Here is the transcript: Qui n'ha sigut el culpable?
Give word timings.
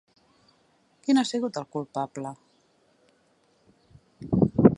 Qui 1.03 1.15
n'ha 1.17 1.23
sigut 1.31 1.59
el 1.63 1.67
culpable? 1.77 2.33